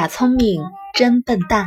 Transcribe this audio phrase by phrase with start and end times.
[0.00, 0.62] 假聪明，
[0.94, 1.66] 真笨蛋。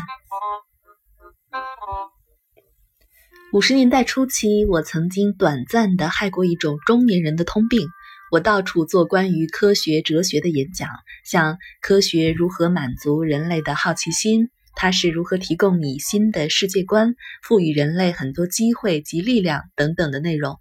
[3.52, 7.88] 五十年代初期，我曾经短暂的害过一种中年人的通病。
[8.32, 10.90] 我到处做关于科学哲学的演讲，
[11.24, 20.60] 像科学如何满足人类的好奇心，它是如何提供你新的世界观，赋予人类很多机会及力量等等的内容。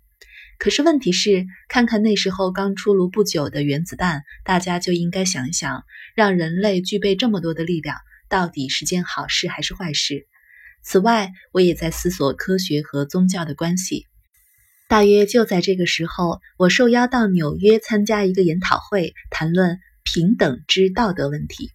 [0.62, 5.82] 可是问题是，看看那时候刚出炉不久的原子弹，大家就应该想一想，
[6.14, 7.96] 让人类具备这么多的力量，
[8.28, 10.28] 到底是件好事还是坏事？
[10.80, 14.06] 此外，我也在思索科学和宗教的关系。
[14.86, 21.72] 大约就在这个时候，我受邀到纽约参加一个研讨会，谈论平等之道德问题。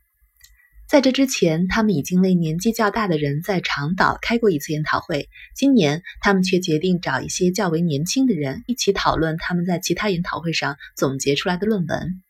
[0.87, 5.27] 在这之前，他们已经为年纪较大的人在长岛开过一次研讨会。
[5.53, 12.21] 今年，他们却决定找一些较为年轻的人一起讨论他们在其他研讨会上总结出来的论文。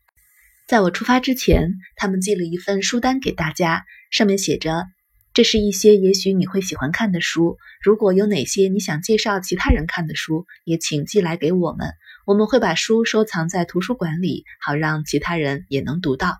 [0.65, 4.87] 在我出发之前，他们寄了一份书单给大家，上面写着
[5.35, 7.59] ：“这是一些也许你会喜欢看的书。
[7.79, 11.93] 如果有哪些你想介绍其他人看的书，也请寄来给我们，
[12.25, 16.39] 我们会把书收藏在图书馆里，好让其他人也能读到。”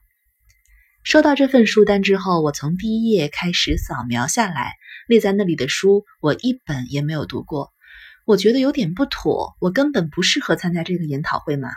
[1.08, 4.74] 收到这份书单之后，我从第一页开始扫描下来，
[5.08, 7.72] 列在那里的书我一本也没有读过。
[8.26, 11.70] 我觉得有点不妥，我根本不适合参加这个研讨会嘛。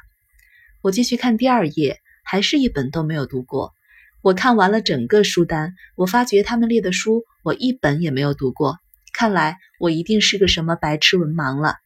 [0.82, 3.72] 我继续看第二页，还是一本都没有读过。
[4.20, 8.78] 我看完了整个书单，我发觉他们列的书我一本也没有读过。
[9.12, 11.76] 看来我一定是个什么白痴文盲了。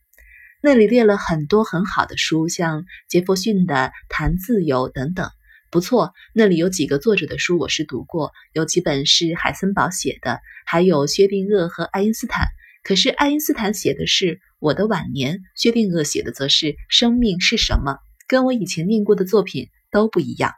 [0.63, 3.75] 那里列了很多很好的书，像杰弗逊的
[4.09, 5.29] 《谈自由》等等。
[5.75, 12.47] 不错，那里有几个作者的书我是读过，有几本是海森堡写的，还有薛定谔和爱因斯坦。
[12.85, 17.99] 可是爱因斯坦写的是我的晚年，薛定谔写的则是生命是什么，
[18.29, 20.53] 跟我以前念过的作品都不一样。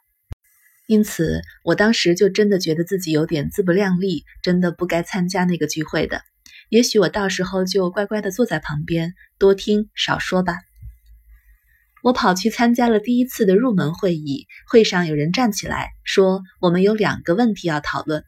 [0.87, 6.21] 因此，我当时就真的觉得自己有点自不量力，真的不该参加那个聚会的。
[6.69, 10.59] 也许我到时候就乖乖的坐在旁边，多听少说吧。
[12.07, 18.23] 我跑去参加了第一次的入门会议，会上有人站起来说：“我们有两个问题要讨论。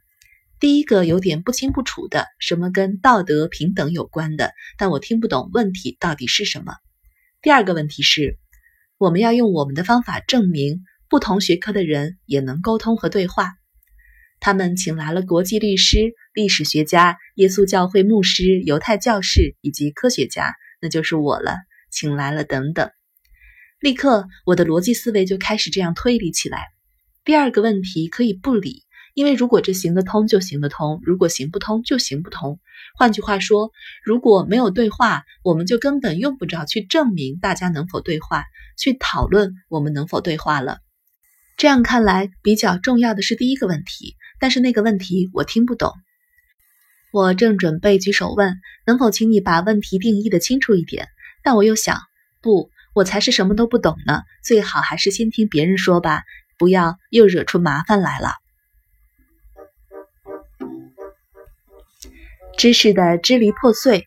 [0.59, 6.75] 第一个有点不清不楚的，什么跟道德平等有关的，但我听不懂问题到底是什么。
[7.41, 8.37] 第二个问题是，
[8.99, 13.53] 我们要用我们的方法证明不同学科的人也能沟通和对话。
[14.41, 20.53] 他们请来了国际律师、历史学家、耶稣教会牧师、犹太教士以及科学家，
[20.83, 21.59] 那就是我了，
[21.93, 22.91] 请来了等等。”
[23.81, 26.66] 立刻，我的逻辑思维就开始这样推理起来。
[27.25, 28.83] 第二个问题可以不理，
[29.15, 32.59] 因为如果这行得通就行得通，如果行不通就行不通。
[32.97, 33.71] 换句话说，
[34.03, 38.47] 如果没有对话，我们就根本用不着去证明大家能否对话，
[38.77, 40.78] 去讨论我们能否对话了。
[41.56, 45.93] 这样看来，比较重要的是第一个问题，但是那个问题我听不懂。
[47.12, 48.56] 我正准备举手问，
[48.87, 51.06] 能否请你把问题定义的清楚一点，
[51.45, 52.00] 但我又想，
[52.43, 52.71] 不。
[52.98, 56.25] 我才是什么都不懂呢，最好还是先听别人说吧，
[56.59, 58.32] 不要又惹出麻烦来了。
[62.56, 64.04] 知识的支离破碎。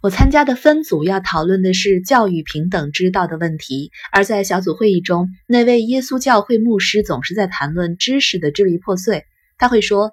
[0.00, 9.26] 我参加的分组要讨论的是教育平等之道的问题，而在小组会议中，那位耶稣教会牧师总是在谈论知识的支离破碎。
[9.58, 10.12] 他会说。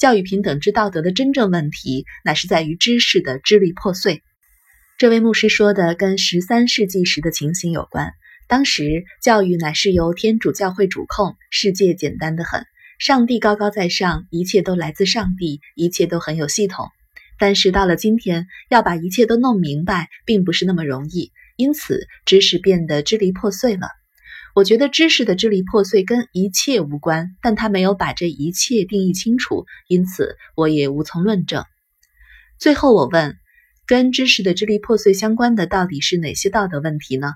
[0.00, 4.22] 教育平等之道德的真正问题，乃是在于知识的支离破碎。
[4.96, 8.14] 这位牧师说的跟十三世纪时的情形有关。
[8.48, 12.64] 当时教育乃是由天主教会主控，世界简单的很，
[12.98, 16.88] 上帝高高在上，一切都来自上帝，一切都很有系统。
[17.38, 23.86] 但是到了今天，要把一切都弄明白，并不是那么容易，因此知识变得支离破碎了。
[24.54, 31.64] 我觉得知识的支离破碎跟一切无关，但他没有把这一切定义清楚，因此我也无从论证。
[32.58, 33.36] 最后我问，
[33.86, 37.34] 跟知识的支离破碎相关的到底是哪些道德问题呢？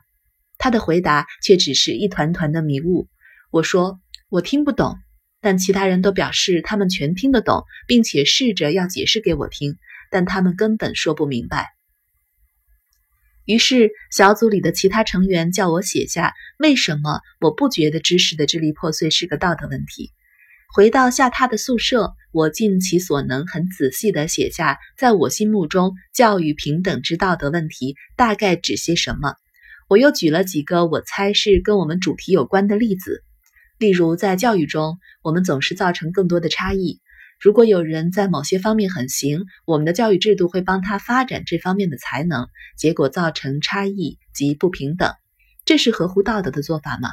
[0.58, 3.08] 他的回答却只是一团团的迷雾。
[3.50, 4.98] 我说我听不懂，
[5.40, 9.76] 但其他人都表示他们全听得懂，并且试着要解释给我听，
[10.10, 11.73] 但他们根本说不明白。
[13.46, 20.12] 于是，小组里的其他成员叫我写下为什么我不觉得知识的支离破碎是个道德问题。
[20.74, 29.34] 回到下榻的宿舍，我尽其所能，很仔细地写下在我心目中教育平等之道德问题大概指些什么。
[29.88, 33.22] 我又举了几个我猜是跟我们主题有关的例子，
[33.78, 37.00] 例如在教育中，我们总是造成更多的差异。
[37.40, 45.12] 如果有人在某些方面很行，我们的教育制度会帮他发展这方面的才能，结果造成差异及不平等。
[45.64, 47.10] 这是合乎道德的做法吗？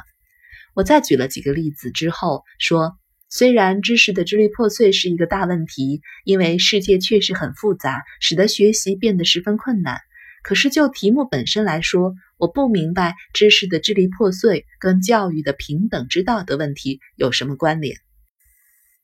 [0.74, 2.96] 我再举了几个例子之后说，
[3.28, 9.98] 虽然知识的支离破碎是一个大问题，因为世界确实很复杂，使得学习变得十分困难。
[10.42, 17.96] 可是就题目本身来说，我不明白知识的支离破碎跟教育的平等之道的问题有什么关联。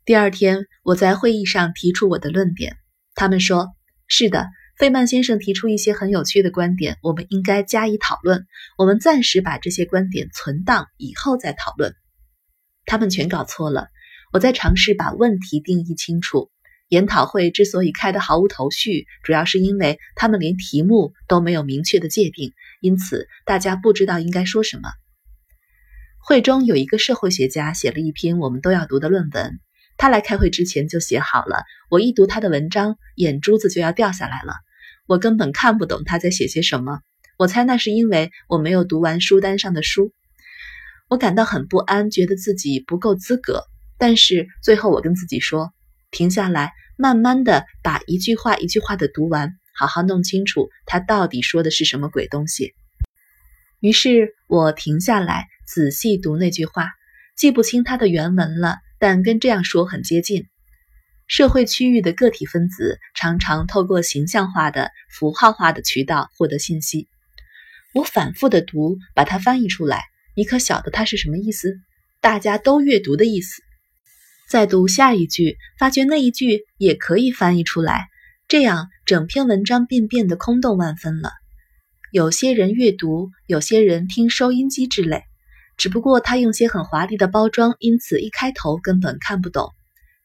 [0.08, 2.78] 第二天，我在会议上提出我的论点，
[3.14, 3.74] 他们说
[4.08, 4.46] ：“是的，
[4.78, 8.46] 费曼先生提出一些很有趣的观点，我们应该加以讨论。
[8.78, 11.92] 我们暂时把这些观点存档，以后再讨论。”
[12.86, 13.88] 他们全搞错了。
[14.32, 16.50] 我在尝试把问题定义清楚。
[16.88, 24.88] 研讨会之所以开得毫无头绪，主要是因为他们连题目都没有明确的界定，因此大家不知道应该说什么。
[26.18, 29.60] 会中有一个社会学家写了一篇我们都要读的论文。
[29.98, 34.54] 他来开会之前就写好了，我一读他的文章，眼珠子就要掉下来了。
[35.06, 37.00] 我根本看不懂他在写些什么。
[37.36, 40.12] 我猜那是因为我没有读完书单上的书。
[41.08, 43.64] 我感到很不安，觉得自己不够资格。
[43.98, 45.72] 但是最后我跟自己说，
[46.12, 52.74] 停下来，慢慢的把一句话一句话的读完，好好弄清楚他到底说的是什么鬼东西。
[53.80, 56.90] 于是我停下来，仔细读那句话，
[57.36, 58.76] 记不清它的原文了。
[58.98, 60.46] 但跟这样说很接近。
[61.26, 67.06] 社会区域的个体分子常常透过形象化的、符号化的渠道获得信息。
[67.94, 70.04] 我反复的读，把它翻译出来。
[70.34, 71.76] 你可晓得它是什么意思？
[72.20, 73.62] 大家都阅读的意思。
[74.48, 78.06] 再读下一句，发觉那一句也可以翻译出来。
[78.46, 81.32] 这样，整篇文章便变得空洞万分了。
[82.10, 85.24] 有些人阅读，有些人听收音机之类。
[85.78, 89.70] 只不过他用些很华丽的包装，因此一开头根本看不懂。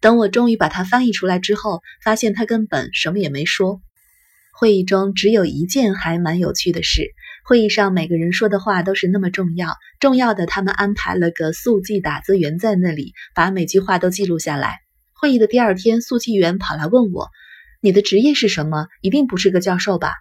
[0.02, 3.80] 等我终于把它翻译出来之后，发现他根本什么也没说。
[4.52, 7.12] 会议中只有一件还蛮有趣的事：
[7.46, 14.80] 会议上每个人说的话都是那么重要，重要的他们安排了个速记打字员在那里，把每句话都记录下来。
[15.14, 17.30] 会议的第二天，速记员跑来问我
[17.80, 18.88] ：“你的职业是什么？
[19.02, 20.14] 一定不是个教授吧？”“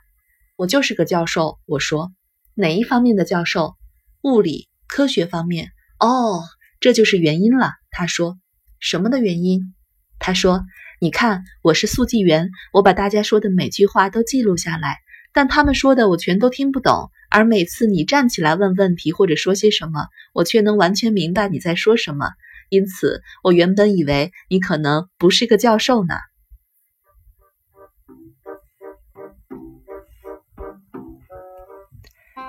[0.56, 2.12] 我就是个教授。”我说。
[2.54, 3.74] “哪一方面的教授
[4.22, 6.44] ？”“物理。”科学方面哦，
[6.78, 7.70] 这就是原因了。
[7.90, 8.36] 他说
[8.78, 9.72] ：“什么的原因？”
[10.20, 10.66] 他说
[11.00, 14.98] ：“你看，我是速记员，我把大家说的每句话都记录下来，
[15.32, 17.10] 但他们说的我全都听不懂。
[17.30, 22.28] 而每次你站起来问问题或者说些什么，我却能完全明白你在说什么。
[22.68, 26.16] 因此，我原本以为你可能不是个教授呢。”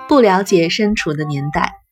[0.06, 1.83] 不了解身处的年代。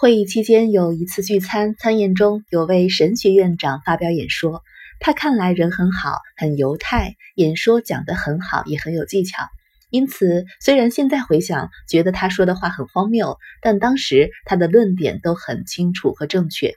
[0.00, 4.62] 会议期间有一次聚餐，餐宴中有位神学院长发表演说。
[5.00, 9.42] 他看来人很好，很犹太，演说讲得很好，也很有技巧。
[9.90, 16.74] 因此，虽然现在回想觉得他说的话很荒谬，但当时他的论点都很清楚和正确。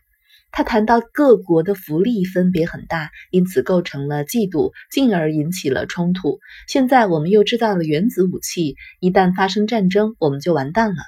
[0.52, 6.40] 他谈到各国的福利分别很大，因此构成了嫉妒，进而引起了冲突。
[6.68, 11.04] 现在我们又制造了原子武器，一旦发生战争，我们就完蛋了。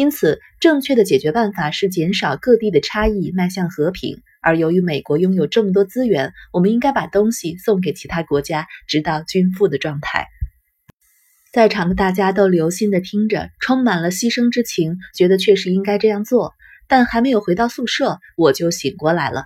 [0.00, 4.22] 因此，正确的解决办法是减少各地的差异，迈向和平。
[4.40, 10.26] 而由于美国拥有这么多资源，我们应该把东西送给其他国家，直到均富的状态。
[11.52, 16.54] 在场的大家都留心地听着，充满了牺牲之情，觉得确实应该这样做。
[16.88, 19.44] 但还没有回到宿舍，我就醒过来了。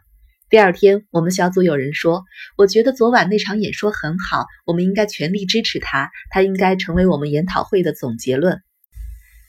[0.49, 2.23] 第二天，我们小组有人说
[2.57, 8.63] ：“我觉得昨晚那场演说很好，我们应该全力支持他，他应该成为我们研讨会的总结论。”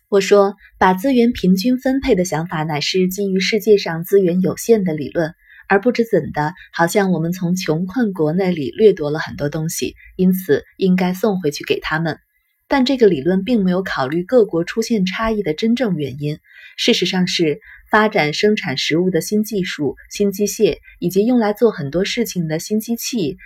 [0.07, 5.33] 我说，把资源平均分配的想法乃是基于世界上资源有限的理论，
[5.67, 12.19] 而不知怎的，好像我们从穷困国那里掠夺了很多东西，因此应该送回去给他们。
[12.67, 16.37] 但这个理论并没有考虑各国出现差异的真正原因。
[16.77, 17.59] 事实上是，
[17.89, 23.37] 发展生产食物的新技术、新机械以及用来做很多事情的新机器，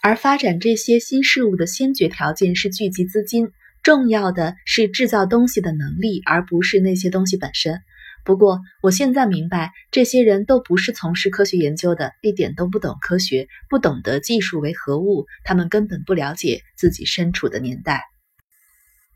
[0.00, 3.50] 而发展这些新事物的先决条件是聚集资金。
[3.82, 7.80] 重要的是制造东西的能力，而不是那些东西本身。
[8.24, 18.02] 不过，我现在明白，这些人都不是从事科学研究的，一点都不懂科学，不懂得技术为何物，他们根本不了解自己身处的年代。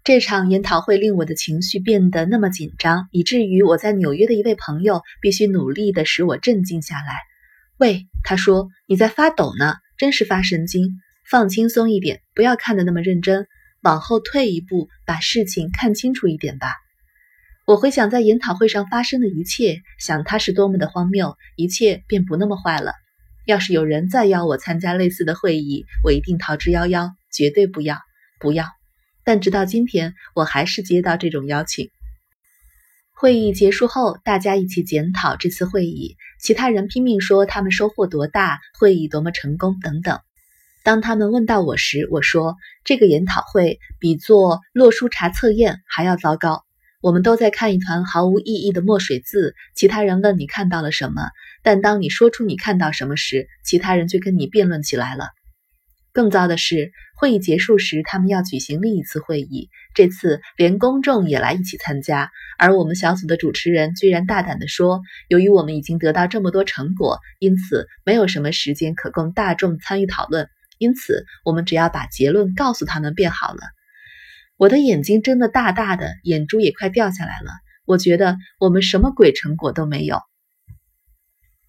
[0.02, 7.14] 这场研讨会令我的情绪变得那么紧张，以至于我在纽约的一位朋友必须努力地使我镇静下来。
[7.78, 10.98] 喂，他说你在发抖呢，真是发神经。
[11.28, 13.46] 放轻松一点，不要看得那么认真。
[13.86, 16.74] 往后退一步，把事情看清楚一点吧。
[17.68, 22.94] 我回想在研讨会上发生的一切，想它是多么的荒谬，一切便不那么坏了。
[23.44, 28.00] 要是有人再邀我参加类似的会议，我一定逃之夭夭，绝对不要，
[28.40, 28.66] 不要。
[29.24, 31.88] 但直到今天，我还是接到这种邀请。
[33.12, 40.18] 会议结束后，大家一起检讨这次会议，其他人拼命说他们收获多大，会议多么成功等等。
[40.86, 46.62] 当他们问到我时，我说这个研讨会比做洛书查测验还要糟糕。
[47.02, 49.56] 我们都在看一团毫无意义的墨水字。
[49.74, 51.30] 其他人问你看到了什么，
[51.64, 55.30] 但当你说出你看到什么时，其他人就跟你辩论起来了。
[56.12, 62.30] 更糟的是，会议结束时，他们要举行另一次会议，这次连公众也来一起参加。
[62.58, 70.48] 而我们小组的主持人居然大胆地说：“由于我们已经得到这么多成果，因此没有什么时间可供大众参与讨论。
[70.78, 73.60] 因此，我们只要把结论告诉他们便好了。”
[74.58, 77.50] 我的眼睛睁得大大的，眼珠也快掉下来了。
[77.84, 80.20] 我觉得我们什么鬼成果都没有。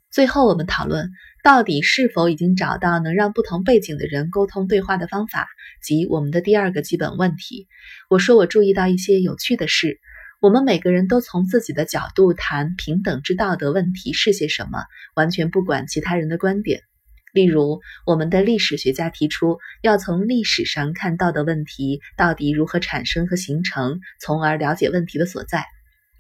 [0.10, 1.12] 最后，我们讨论
[1.44, 5.48] 到底是否已经找到能让不同背景的人沟通对话的方法，
[5.84, 7.68] 及我们的第二个基本问题。
[8.10, 10.00] 我说，我注意到一些有趣的事。
[10.40, 16.84] 我们每个人都从自己的角度谈平等之道德问题是些什么，完全不管其他人的观点。
[17.38, 25.64] 例如，我们的历史学家提出要从历史上看到的问题到底如何产生和形成，从而了解问题的所在。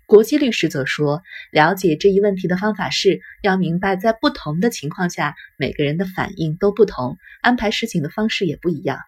[0.05, 8.99] 国际律师则说，了解这一问题的方法是要明白，在不同的情况下，每个人的反应都不同，安排事情的方式也不一样。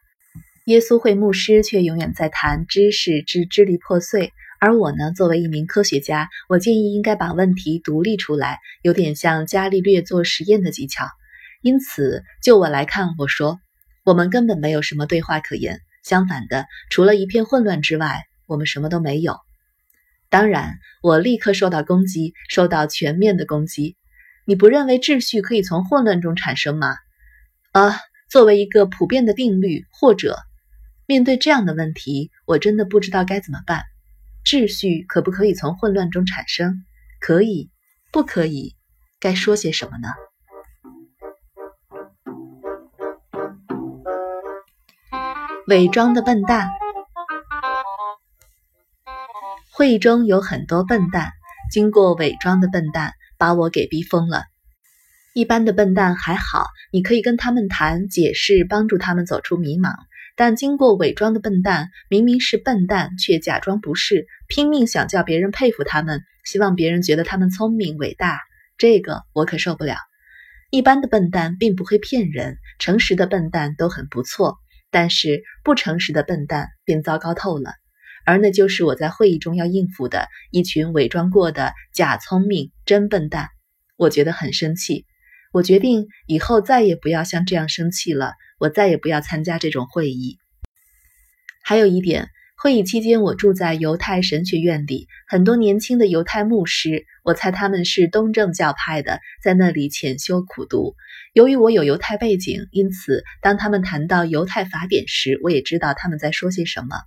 [0.66, 11.06] 耶稣会牧师却永远在谈知识之支离破碎，而我呢，作为一名科学家，我建议应该把问题独立出来，有点像伽利略做实验的技巧。
[11.62, 13.60] 因此，就我来看，我说，
[14.06, 15.82] 我们根本没有什么对话可言。
[16.04, 19.38] 相反的，除了一片混乱之外，我们什么都没有。
[20.30, 23.98] 当然，我立刻受到攻击，受到全面的攻击。
[24.46, 26.96] 你不认为秩序可以从混乱中产生吗？
[27.74, 28.00] 啊，
[28.30, 30.38] 作为一个普遍的定律，或者
[31.06, 33.84] 面对这样的问题，我真的不知道该怎么办。
[34.46, 36.86] 秩序可不可以从混乱中产生？
[37.20, 37.70] 可以，
[38.12, 38.76] 不可以？
[39.20, 40.08] 该说些什么呢？
[45.70, 46.68] 伪装的笨蛋。
[49.72, 51.32] 会议中有很多笨蛋，
[51.72, 54.46] 经过伪装的笨蛋把我给逼疯了。
[55.36, 59.94] 一般的笨蛋还好，你可以跟他们谈解释，帮助他们走出迷茫。
[60.36, 68.42] 但经过伪装的笨蛋，明明是笨蛋，却假装不是，拼命想叫别人佩服他们，希望别人觉得他们聪明伟大。
[68.80, 69.98] 这个我可受不了。
[70.72, 74.58] 一般的笨蛋并不会骗人，诚实的笨蛋都很不错，
[74.92, 77.74] 但是不诚实的笨蛋便糟糕透了。
[78.26, 83.50] 而那就是我在会议中要应付的一群伪装过的假聪明、真笨蛋。
[83.98, 85.06] 我觉得很生气。
[85.52, 88.34] 我决定以后再也不要像这样生气了。
[88.60, 90.38] 我再也不要参加这种会议。
[91.64, 92.30] 还有一点，
[92.62, 100.94] 会议期间我住在犹太神学院里，很多年轻的犹太牧师，我猜他们是东正教派的，在那里潜修苦读。
[101.32, 106.98] 由于我有犹太背景，因此当他们谈到犹太法典时，我也知道他们在说些什么。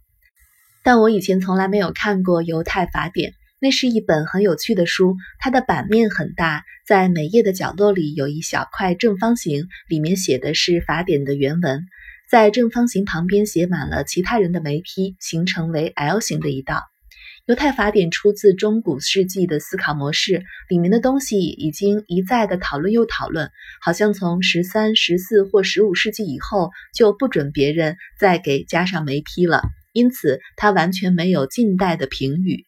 [0.82, 5.16] 但我以前从来没有看过《犹太法典》，那是一本很有趣的书。
[5.38, 11.84] 它的版面很大，在每页的角落里有一小块正方形，里面写的是法典的原文。
[12.32, 16.80] 在正方形旁边写满了其他人的眉批，形成为 L 型的一道。
[17.44, 23.50] 犹太法典出自中古世纪的思考模式，里面的东西已经一再的讨论又讨论，
[23.82, 29.60] 好像从十三、十四或十五世纪以后就不准别人再给加上眉批了。
[29.92, 32.64] 因此，它完全没有近代的评语。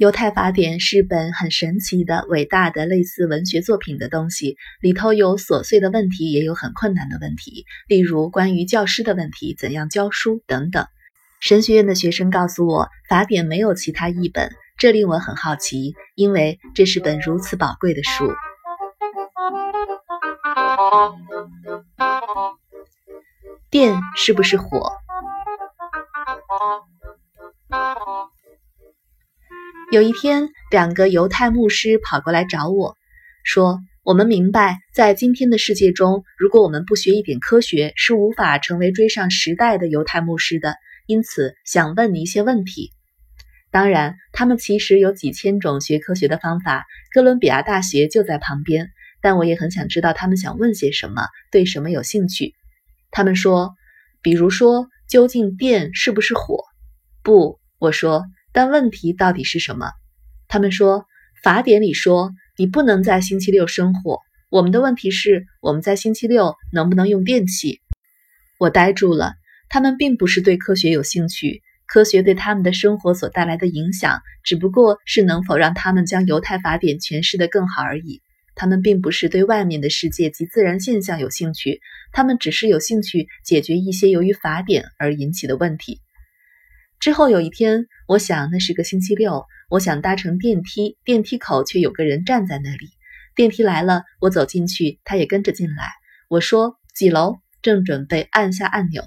[0.00, 10.86] 犹太法典是本很神奇的、伟大的类似文学作品的东西，里头有琐碎的问题，也有很困难的问题，例如关于教师的问题、怎样教书等等。
[11.38, 18.32] 神学院的学生告诉我，法典没有其他译本，这令我很好奇，因为这是本如此宝贵的书。
[23.68, 24.92] 电是不是火？
[29.90, 32.96] 有一天，两个犹太牧师跑过来找我，
[33.42, 40.76] 说：“我们明白，在今天的世界中，如果我们不学一点科学，是无法成为追上时代的犹太牧师的。
[41.06, 42.92] 因此，想问你一些问题。
[43.72, 48.90] 当然，他们其实有几千种学科学的方法，哥伦比亚大学就在旁边。
[49.20, 52.54] 但我也很想知道他们想问些什么，对什么有兴趣。
[53.10, 53.74] 他们说，
[54.22, 56.62] 比如说，究竟电是不是火？
[57.24, 59.90] 不，我说。”但问题到底是什么？
[60.48, 61.06] 他们说
[61.42, 64.18] 法典里说你不能在星期六生火。
[64.50, 67.80] 我们的问题是我们在星期六能不能用电器？
[68.58, 69.34] 我呆住了。
[69.68, 78.20] 他们并不是对科学有兴趣，科学对他们的生活所带来的影响，只不过是能否让他们将犹太法典诠释得更好而已。
[78.56, 81.80] 他们并不是对外面的世界及自然现象有兴趣，
[82.12, 86.00] 他们只是有兴趣解决一些由于法典而引起的问题。
[87.00, 92.90] 之后有一天，我想那是个星期六，我想搭乘电梯，电梯口却有个人站在那里。
[93.34, 95.88] 电梯来了，我走进去，他也跟着进来。
[96.28, 97.38] 我说几楼？
[97.62, 99.02] 正准备按下按钮，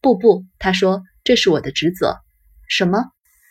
[0.00, 1.02] 不不，他说。
[1.22, 2.18] 这是我的职责。
[2.68, 3.04] 什么？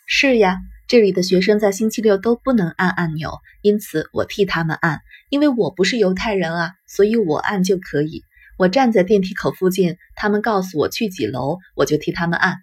[0.07, 5.01] 是呀，这里的学生在星期六都不能按按钮，因此我替他们按。
[5.29, 8.23] 因为我不是犹太人啊，所以我按就可以。
[8.57, 12.57] 我站在电梯口附近，他们告诉我去几楼，我就替他们按。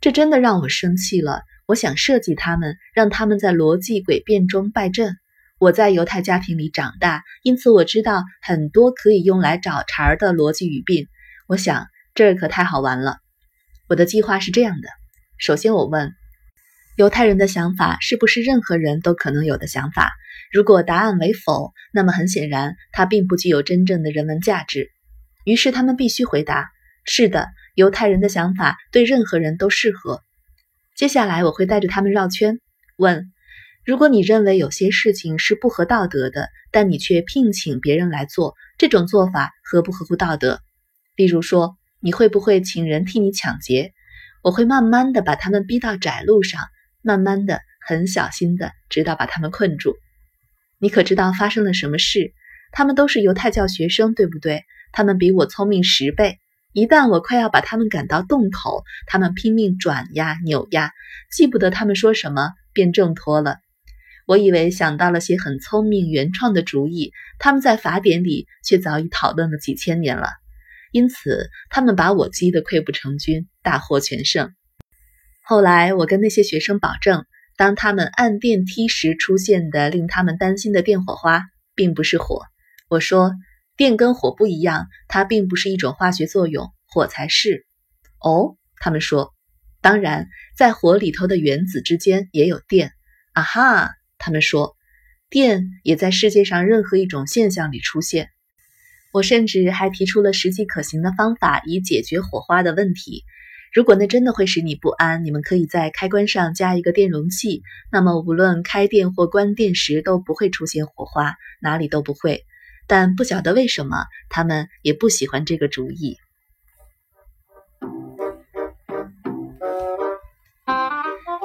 [0.00, 1.42] 这真的让我生气了。
[1.66, 5.16] 我想设计他们，让他们在逻辑诡辩中败阵。
[5.58, 11.06] 我在犹太家庭里长大，因此我知道很多可以用来找茬儿的逻辑语病。
[11.46, 13.18] 我想这可太好玩了。
[13.88, 14.88] 我的计划是这样的：
[15.38, 16.14] 首先，我问
[16.96, 20.12] 犹太人的想法是不是任何人都可能有的想法？
[20.50, 24.88] 如果答案为否，那么很显然，它并不具有真正的人文价值。
[25.44, 26.70] 于是，他们必须回答：
[27.04, 27.48] 是的，
[27.80, 30.22] 犹太人的想法对任何人都适合。
[30.94, 32.60] 接下来，我会带着他们绕圈，
[32.96, 33.32] 问：
[33.84, 40.60] 如果你认为有些事情是不合道德的，但你却聘请别人来做，这种做法合不合乎道德？
[41.16, 41.76] 例如说。
[42.02, 43.92] 你会不会请人替你抢劫？
[44.42, 46.62] 我会慢慢的把他们逼到窄路上，
[47.02, 49.94] 慢慢的、很小心的，直到把他们困住。
[50.78, 52.32] 你可知道发生了什么事？
[52.72, 54.64] 他们都是犹太教学生，对不对？
[54.92, 56.38] 他们比我聪明十倍。
[56.72, 60.92] 一旦我快要把他们赶到洞口，他们拼命转呀扭呀，
[61.32, 63.56] 记不得他们说什么，便挣脱了。
[64.26, 70.28] 我以为想到了些很聪明、原创的主意，他们在法典里却早已讨论了几千年了。
[70.92, 74.52] 因此，他们把我击得溃不成军，大获全胜。
[75.42, 77.24] 后来，我跟那些学生保证，
[77.56, 81.42] 当他们按电梯时出现的令他们担心的电火花，
[81.74, 82.44] 并不是火。
[82.88, 83.32] 我说，
[83.80, 87.64] 电跟火不一样，它并不是一种化学作用，火才是。
[88.22, 89.32] 哦，他们说，
[89.80, 92.92] 当然，在火里头的原子之间也有电。
[93.32, 93.88] 啊哈，
[94.18, 94.76] 他们说，
[95.30, 98.28] 电也在世界上任何一种现象里出现。
[99.14, 103.24] 我甚至还提出了实际可行的方法，以解决火花的问题。
[103.72, 112.44] 如果那真的会使你不安，你们可以在开关上加一个电容器，那么无论开电或关电时都不会出现火花，哪里都不会。
[112.90, 116.18] 但不晓得为什么，他们也不喜欢这个主意。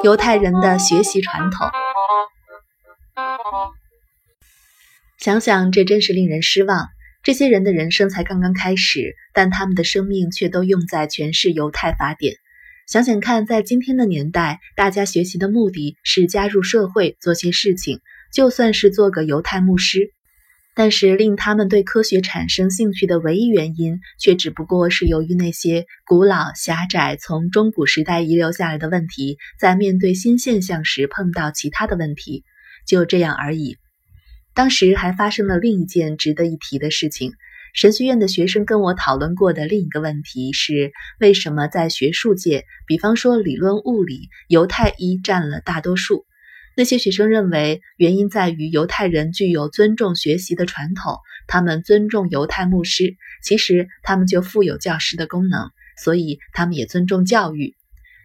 [0.04, 1.70] 犹太人的学习传统，
[5.20, 6.88] 想想这真是令人失望。
[7.22, 12.38] 这些人的人生才刚刚开始，但他们的生命却都用在诠释犹太法典。
[12.88, 18.00] 想想看，在今天的年代，大家学习的目的是加入社会，做些事情，
[18.34, 20.15] 就算是做个犹太牧师。
[20.76, 32.44] 但是令他们对科学产生兴趣的唯一原因，却只不过是由于那些古老、狭窄、从中古时代遗留下来的问题，在面对新现象时碰到其他的问题，
[32.86, 33.78] 就这样而已。
[34.54, 37.32] 当时还发生了另一件值得一提的事情。
[37.74, 46.26] 神学院的学生跟我讨论过的另一个问题是：为什么在学术界，比方说理论物理，犹太医占了大多数？
[46.76, 57.76] 那些学生认为，原因在于犹太人具有尊重学习的传统，他们尊重犹太牧师，其实他们就负有教师的功能，所以他们也尊重教育。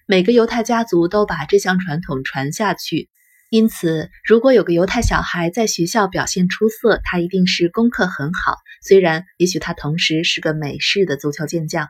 [0.07, 3.09] 每个犹太家族都把这项传统传下去。
[3.51, 8.57] 因此，如果有个犹太小孩在学校表现出色，他一定是功课很好。
[8.83, 11.89] 虽然也许他同时是个美式的足球健将。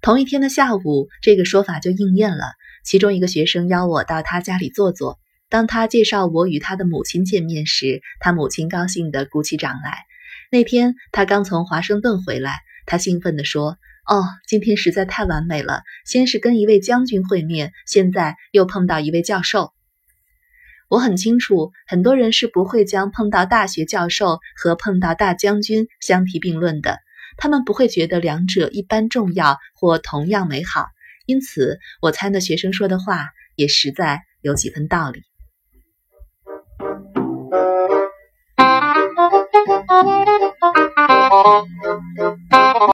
[0.00, 2.44] 同一天的下午，这个说法就应验了。
[2.84, 5.18] 其中一个学生邀我到他家里坐坐。
[5.48, 9.98] 当他介绍我与他的母亲见面时，他母亲高兴地鼓起掌来。
[10.50, 15.82] 那天他刚从华盛顿回来，他兴奋地说：“哦，今天实在太完美了！
[16.04, 19.72] 先是跟一位将军会面，现在又碰到一位教授。”
[20.88, 26.98] 我很清楚，很多人是不会将碰到大学教授和碰到大将军相提并论的，
[27.36, 30.86] 他们不会觉得两者一般重要或同样美好。
[31.24, 35.22] 因此，我猜那学生说的话也实在有几分道理。
[39.88, 40.16] Thank
[42.52, 42.65] you.